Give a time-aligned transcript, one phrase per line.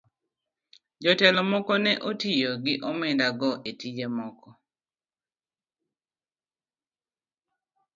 [1.03, 4.49] Jotelo moko ne otiyo gi omenda go e tije moko.